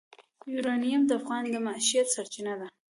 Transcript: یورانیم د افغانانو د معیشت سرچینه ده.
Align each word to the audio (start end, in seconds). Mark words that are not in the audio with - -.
یورانیم 0.53 1.01
د 1.05 1.11
افغانانو 1.19 1.53
د 1.53 1.55
معیشت 1.65 2.07
سرچینه 2.15 2.53
ده. 2.59 2.67